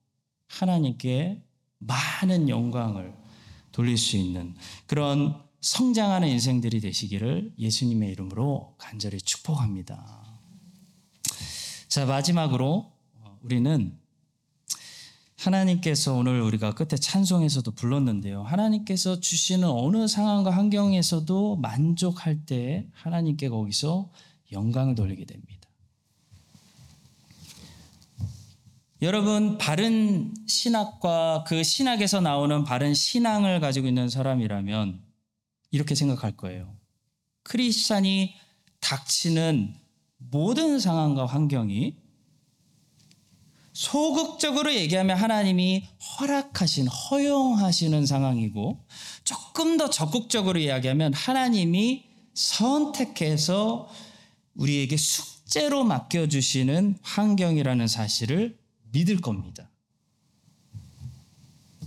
[0.47, 1.43] 하나님께
[1.79, 3.13] 많은 영광을
[3.71, 10.23] 돌릴 수 있는 그런 성장하는 인생들이 되시기를 예수님의 이름으로 간절히 축복합니다.
[11.87, 12.91] 자, 마지막으로
[13.41, 13.97] 우리는
[15.45, 18.41] 하나님께서 오늘 우리가 끝에 찬송에서도 불렀는데요.
[18.43, 24.09] 하나님께서 주시는 어느 상황과 환경에서도 만족할 때 하나님께 거기서
[24.51, 25.69] 영광을 돌리게 됩니다.
[29.03, 34.99] 여러분, 바른 신학과 그 신학에서 나오는 바른 신앙을 가지고 있는 사람이라면
[35.69, 36.75] 이렇게 생각할 거예요.
[37.43, 38.33] 크리스찬이
[38.79, 39.75] 닥치는
[40.17, 42.04] 모든 상황과 환경이
[43.75, 45.85] 소극적으로 얘기하면 하나님이
[46.17, 48.79] 허락하신, 허용하시는 상황이고
[49.25, 53.89] 조금 더 적극적으로 이야기하면 하나님이 선택해서
[54.53, 58.57] 우리에게 숙제로 맡겨주시는 환경이라는 사실을
[58.93, 59.69] 믿을 겁니다.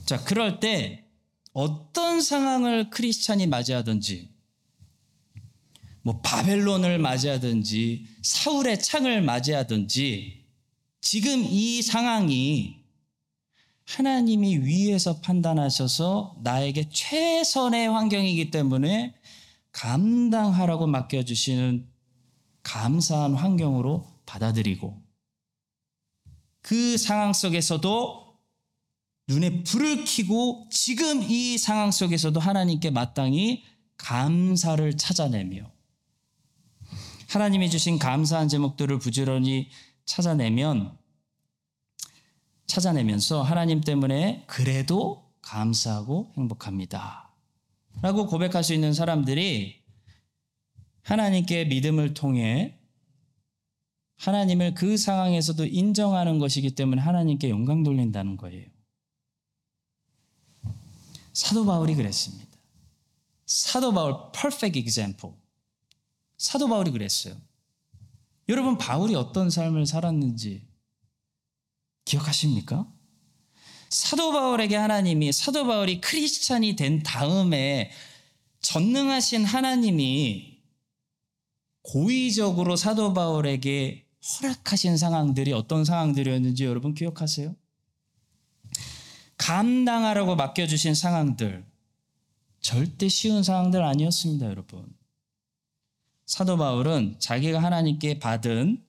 [0.05, 1.07] 자, 그럴 때
[1.55, 4.29] 어떤 상황을 크리스찬이 맞이하든지
[6.03, 10.38] 뭐 바벨론을 맞이하든지 사울의 창을 맞이하든지
[11.01, 12.79] 지금 이 상황이
[13.85, 19.15] 하나님이 위에서 판단하셔서 나에게 최선의 환경이기 때문에
[19.73, 21.89] 감당하라고 맡겨주시는
[22.63, 25.03] 감사한 환경으로 받아들이고
[26.61, 28.29] 그 상황 속에서도
[29.29, 33.65] 눈에 불을 켜고 지금 이 상황 속에서도 하나님께 마땅히
[33.97, 35.71] 감사를 찾아내며
[37.29, 39.69] 하나님이 주신 감사한 제목들을 부지런히
[40.09, 40.97] 찾아내면
[42.67, 47.31] 찾아내면서 하나님 때문에 그래도 감사하고 행복합니다.
[48.01, 49.83] 라고 고백할 수 있는 사람들이
[51.03, 52.79] 하나님께 믿음을 통해
[54.17, 58.67] 하나님을 그 상황에서도 인정하는 것이기 때문에 하나님께 영광 돌린다는 거예요.
[61.33, 62.49] 사도 바울이 그랬습니다.
[63.47, 65.37] 사도 바울 perfect example.
[66.37, 67.37] 사도 바울이 그랬어요.
[68.49, 70.67] 여러분 바울이 어떤 삶을 살았는지
[72.05, 72.91] 기억하십니까?
[73.91, 77.91] 사도 바울에게 하나님이 사도 바울이 크리스찬이 된 다음에
[78.61, 80.59] 전능하신 하나님이
[81.83, 87.55] 고의적으로 사도 바울에게 허락하신 상황들이 어떤 상황들이었는지 여러분 기억하세요?
[89.39, 91.65] 감당하라고 맡겨주신 상황들
[92.61, 94.98] 절대 쉬운 상황들 아니었습니다, 여러분.
[96.29, 98.85] 사도 바울은 자기가 하나님께 받은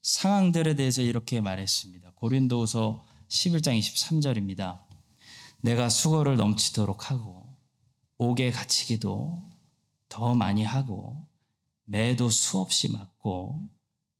[0.00, 2.12] 상황들에 대해서 이렇게 말했습니다.
[2.14, 4.80] 고린도서 11장 23절입니다.
[5.60, 7.54] 내가 수고를 넘치도록 하고
[8.16, 9.46] 옥에 갇히기도
[10.08, 11.28] 더 많이 하고
[11.84, 13.60] 매도 수없이 맞고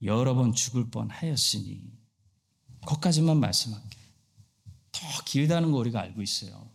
[0.03, 1.81] 여러 번 죽을 뻔하였으니
[2.85, 4.05] 거기까지만 말씀할게요.
[4.92, 6.68] 더 길다는 거 우리가 알고 있어요.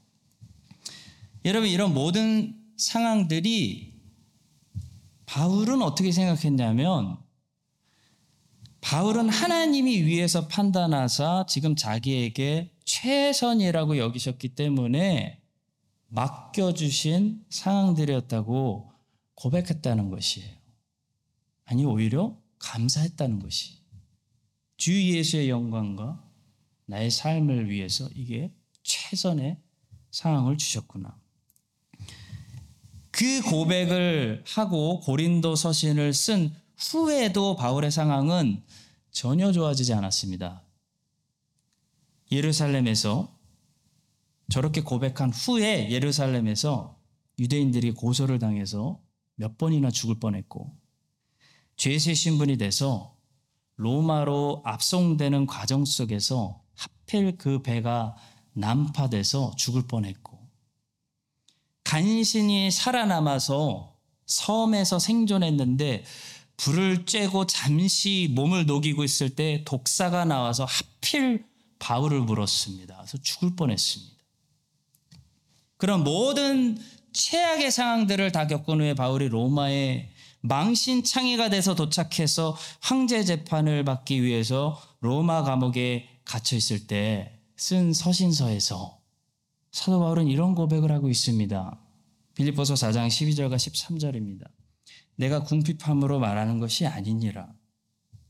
[1.45, 3.94] 여러분 이런 모든 상황들이
[5.25, 7.17] 바울은 어떻게 생각했냐면
[8.81, 15.41] 바울은 하나님이 위에서 판단하사 지금 자기에게 최선이라고 여기셨기 때문에
[16.09, 18.91] 맡겨주신 상황들이었다고
[19.33, 20.55] 고백했다는 것이에요.
[21.65, 23.79] 아니, 오히려 감사했다는 것이.
[24.77, 26.23] 주 예수의 영광과
[26.85, 29.57] 나의 삶을 위해서 이게 최선의
[30.11, 31.19] 상황을 주셨구나.
[33.15, 38.61] 그 고백을 하고 고린도 서신을 쓴 후에도 바울의 상황은
[39.09, 40.63] 전혀 좋아지지 않았습니다.
[42.29, 43.33] 예루살렘에서
[44.49, 46.99] 저렇게 고백한 후에 예루살렘에서
[47.39, 48.99] 유대인들이 고소를 당해서
[49.35, 50.75] 몇 번이나 죽을 뻔했고
[51.77, 53.15] 죄세 신분이 돼서
[53.77, 58.17] 로마로 압송되는 과정 속에서 하필 그 배가
[58.51, 60.34] 난파돼서 죽을 뻔했고
[61.85, 63.95] 간신히 살아남아서
[64.25, 66.03] 섬에서 생존했는데
[66.57, 71.45] 불을 쬐고 잠시 몸을 녹이고 있을 때 독사가 나와서 하필
[71.79, 72.97] 바울을 물었습니다.
[72.97, 74.13] 그래서 죽을 뻔했습니다.
[75.77, 76.77] 그런 모든
[77.13, 80.09] 최악의 상황들을 다 겪은 후에 바울이 로마에
[80.41, 88.94] 망신창이가 돼서 도착해서 황제 재판을 받기 위해서 로마 감옥에 갇혀 있을 때 쓴 서신서에서
[89.75, 91.79] 사도 바울은 이런 고백을 하고 있습니다.
[92.33, 94.47] 빌립보서 4장 12절과 13절입니다.
[95.17, 97.53] 내가 궁핍함으로 말하는 것이 아니니라.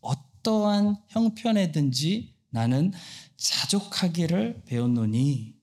[0.01, 2.93] 어떠한 형편에든지 나는
[3.37, 5.53] 자족하기를 배웠노니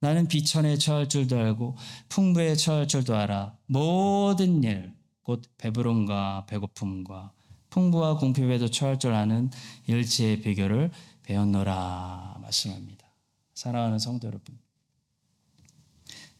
[0.00, 1.76] 나는 비천에 처할 줄도 알고
[2.08, 3.56] 풍부에 처할 줄도 알아.
[3.66, 7.32] 모든 일, 곧 배부름과 배고픔과
[7.70, 9.52] 풍부와 궁핍에도 처할 줄 아는
[9.86, 10.90] 일체의 비결을
[11.22, 13.06] 배웠노라 말씀합니다.
[13.54, 14.58] 사랑하는 성도 여러분.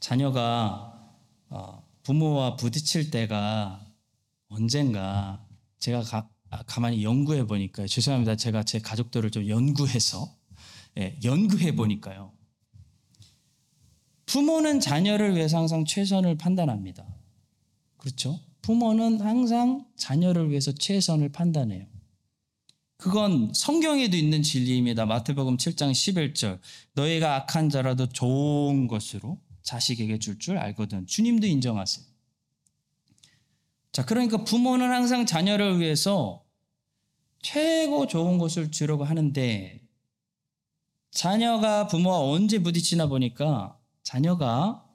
[0.00, 1.14] 자녀가
[1.50, 3.86] 어, 부모와 부딪힐 때가
[4.48, 5.46] 언젠가
[5.78, 7.86] 제가 가, 아, 가만히 연구해 보니까요.
[7.86, 8.36] 죄송합니다.
[8.36, 10.34] 제가 제 가족들을 좀 연구해서
[10.98, 12.32] 예, 연구해 보니까요.
[14.26, 17.04] 부모는 자녀를 위해서 항상 최선을 판단합니다.
[17.96, 18.40] 그렇죠?
[18.62, 21.86] 부모는 항상 자녀를 위해서 최선을 판단해요.
[22.96, 25.06] 그건 성경에도 있는 진리입니다.
[25.06, 26.60] 마태복음 7장 11절.
[26.94, 31.06] 너희가 악한 자라도 좋은 것으로 자식에게 줄줄 알거든.
[31.06, 32.04] 주님도 인정하세요.
[33.92, 36.44] 자, 그러니까 부모는 항상 자녀를 위해서
[37.42, 39.80] 최고 좋은 것을 주려고 하는데
[41.10, 44.86] 자녀가 부모와 언제 부딪히나 보니까 자녀가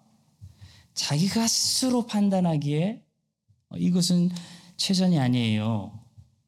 [0.94, 3.04] 자기가 스스로 판단하기에
[3.76, 4.30] 이것은
[4.78, 6.00] 최선이 아니에요.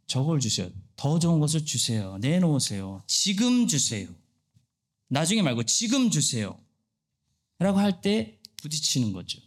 [0.08, 0.70] 저걸 주세요.
[0.96, 2.18] 더 좋은 것을 주세요.
[2.20, 3.02] 내놓으세요.
[3.08, 4.08] 지금 주세요.
[5.10, 6.58] 나중에 말고 지금 주세요.
[7.60, 9.40] 라고 할 때 부딪히는 거죠.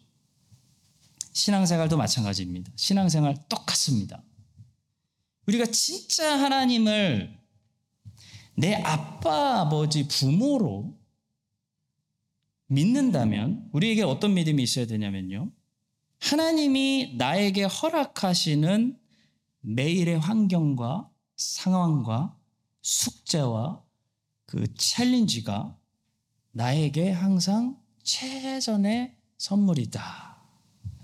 [1.33, 2.73] 신앙생활도 마찬가지입니다.
[2.77, 4.23] 신앙생활 똑같습니다.
[5.47, 7.39] 우리가 진짜 하나님을
[8.57, 10.99] 내 아빠, 아버지, 부모로
[12.67, 15.51] 믿는다면 우리에게 어떤 믿음이 있어야 되냐면요.
[16.19, 18.99] 하나님이 나에게 허락하시는
[19.63, 22.37] 매일의 환경과 상황과
[22.83, 23.83] 숙제와
[24.47, 25.77] 그 챌린지가
[26.53, 30.37] 나에게 항상 최선의 선물이다.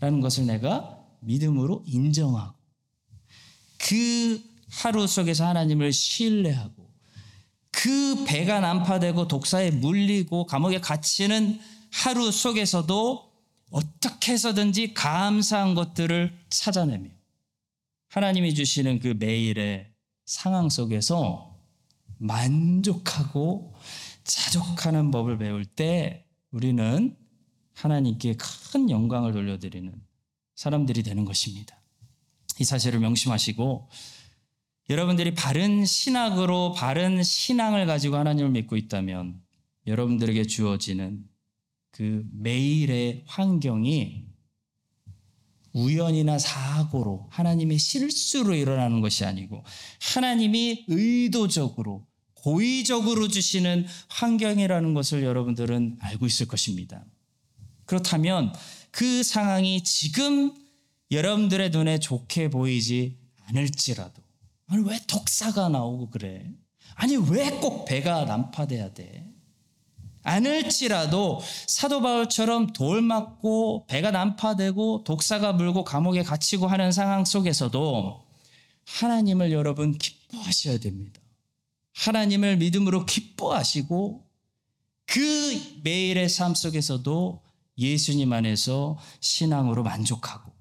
[0.00, 2.54] 라는 것을 내가 믿음으로 인정하고
[3.78, 6.86] 그 하루 속에서 하나님을 신뢰하고
[7.70, 11.60] 그 배가 난파되고 독사에 물리고 감옥에 갇히는
[11.92, 13.32] 하루 속에서도
[13.70, 17.10] 어떻게 해서든지 감사한 것들을 찾아내며
[18.08, 19.92] 하나님이 주시는 그 매일의
[20.24, 21.58] 상황 속에서
[22.18, 23.74] 만족하고
[24.24, 27.16] 자족하는 법을 배울 때 우리는
[27.74, 28.36] 하나님께
[28.72, 29.92] 큰 영광을 돌려드리는
[30.54, 31.76] 사람들이 되는 것입니다.
[32.58, 33.88] 이 사실을 명심하시고
[34.88, 39.40] 여러분들이 바른 신학으로 바른 신앙을 가지고 하나님을 믿고 있다면
[39.86, 41.24] 여러분들에게 주어지는
[41.90, 44.26] 그 매일의 환경이
[45.72, 49.62] 우연이나 사고로 하나님의 실수로 일어나는 것이 아니고
[50.14, 52.06] 하나님이 의도적으로
[52.46, 57.04] 고의적으로 주시는 환경이라는 것을 여러분들은 알고 있을 것입니다.
[57.86, 58.54] 그렇다면
[58.92, 60.54] 그 상황이 지금
[61.10, 63.16] 여러분들의 눈에 좋게 보이지
[63.48, 64.22] 않을지라도
[64.68, 66.48] 아니 왜 독사가 나오고 그래?
[66.94, 69.26] 아니 왜 꼭 배가 난파돼야 돼?
[70.22, 78.24] 않을지라도 사도 바울처럼 돌 맞고 배가 난파되고 독사가 물고 감옥에 갇히고 하는 상황 속에서도
[78.84, 81.20] 하나님을 여러분 기뻐하셔야 됩니다.
[81.96, 84.24] 하나님을 믿음으로 기뻐하시고
[85.06, 87.42] 그 매일의 삶 속에서도
[87.78, 90.52] 예수님 안에서 신앙으로 만족하고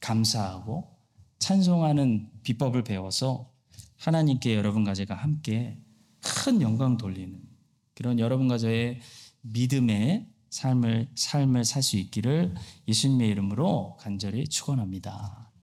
[0.00, 0.96] 감사하고
[1.38, 3.50] 찬송하는 비법을 배워서
[3.96, 5.78] 하나님께 여러분과 제가 함께
[6.20, 7.40] 큰 영광 돌리는
[7.94, 9.00] 그런 여러분과 저의
[9.42, 12.54] 믿음의 삶을 삶을 살 수 있기를
[12.88, 15.43] 예수님의 이름으로 간절히 축원합니다.